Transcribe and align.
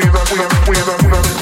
we 0.00 0.10
love, 0.10 0.32
we 0.32 0.38
love, 0.38 0.68
we're 0.68 0.74
we 1.02 1.10
love. 1.10 1.39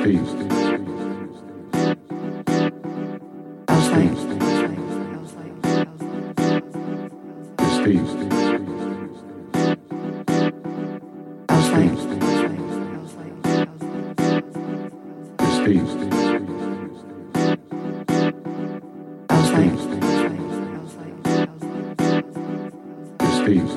Steve. 0.00 0.26
Steve. 3.80 4.16
Steve. 7.70 8.06
Steve. 15.50 15.80
Steve. 15.80 15.90
Steve. 23.36 23.68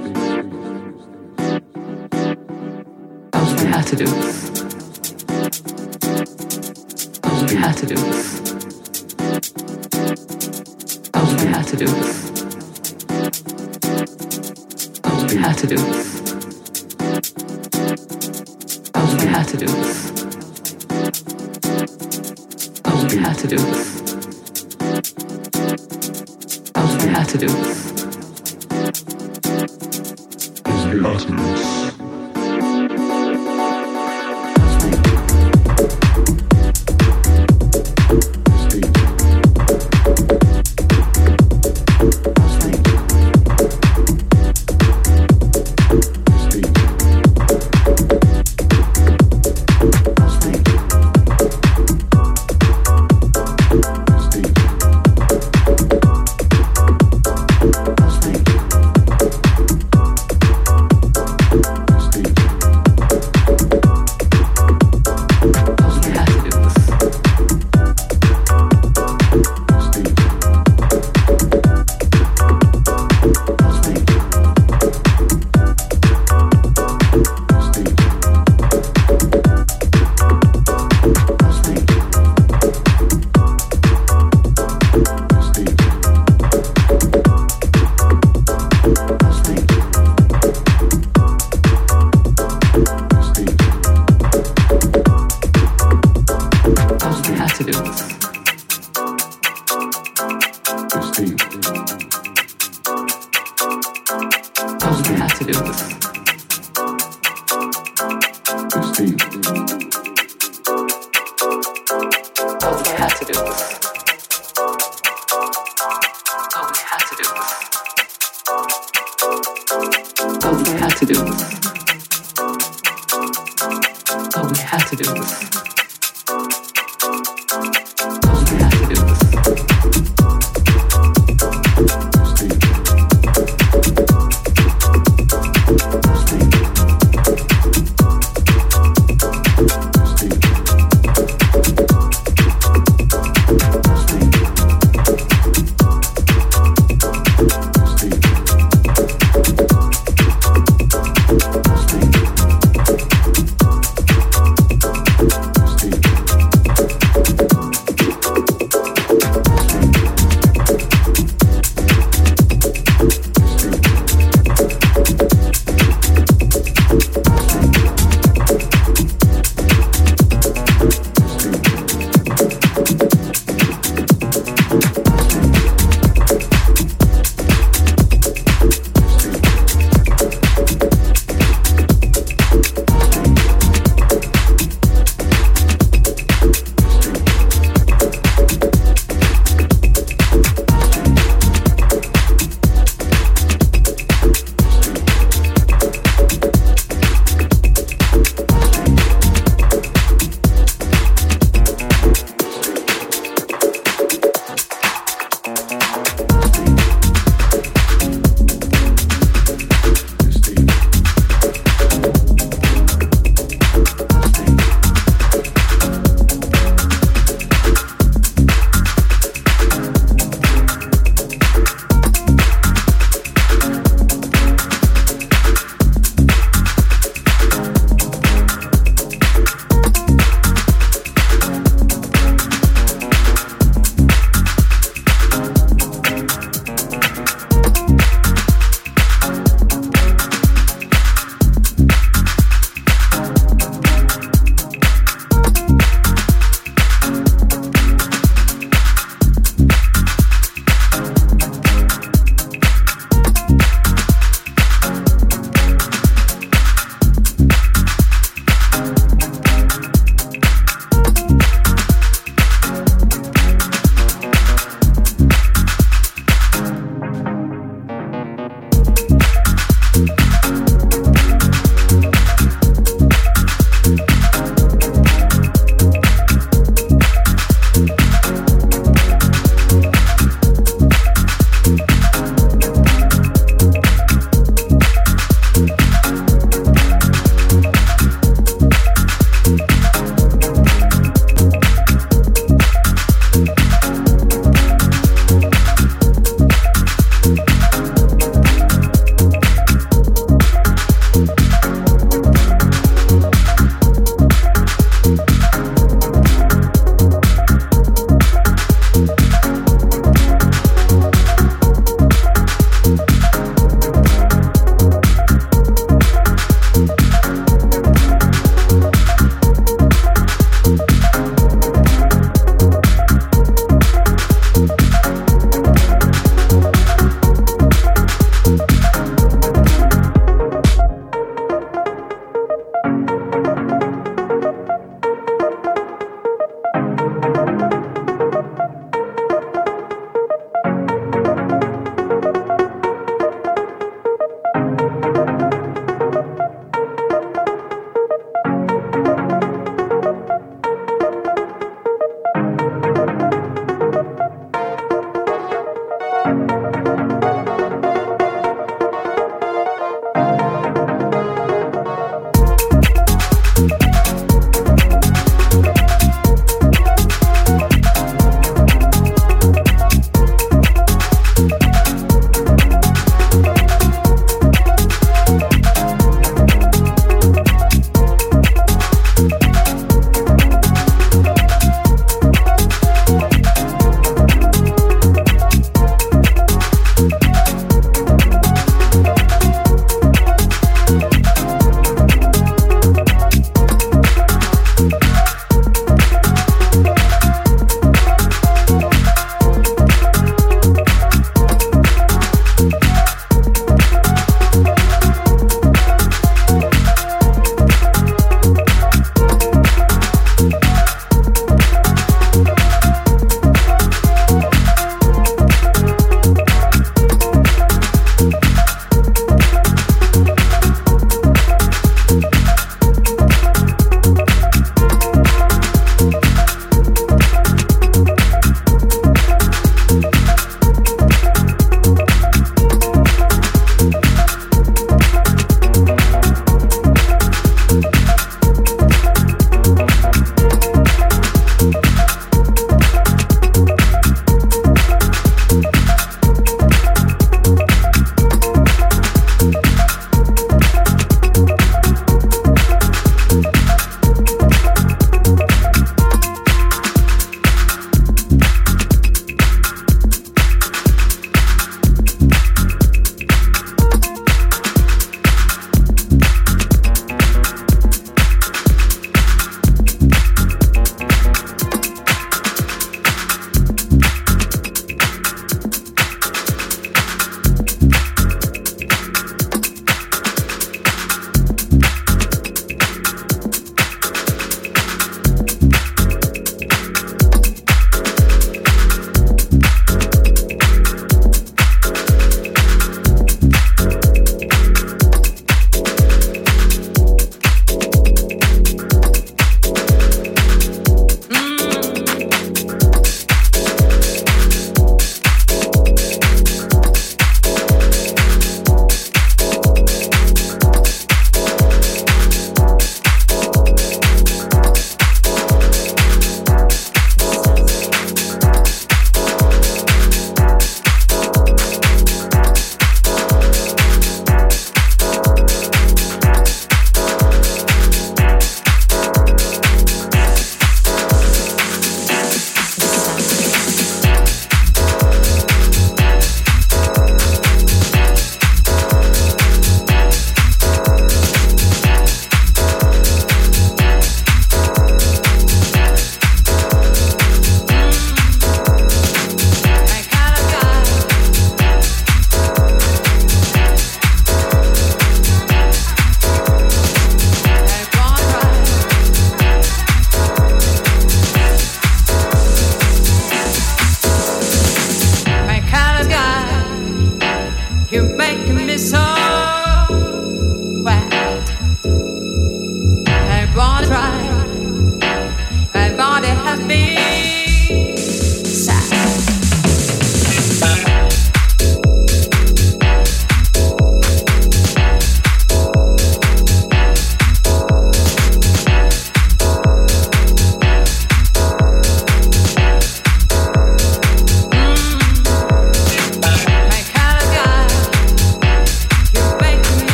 Steve. 3.51 3.74
Attitudes. 3.74 4.53
how 7.74 7.80
to 7.80 7.88
do 7.88 7.95
this. 7.95 8.39
How 11.13 11.63
to 11.63 11.76
do 11.76 11.86
this. 11.86 12.19
I 15.03 15.09
don't 15.09 15.34
know 15.34 15.41
how 15.41 15.53
to 15.53 15.67
do 15.67 15.76
this. 15.78 16.21
I 18.93 18.99
don't 18.99 19.17
know 19.17 19.28
how 19.28 19.43
to 19.43 19.57
do 19.57 19.65
this. 19.65 19.99
I 22.86 22.89
don't 22.91 23.15
know 23.15 23.21
how 23.21 23.34
to 23.34 23.47
do 23.47 23.57
this. 23.57 23.82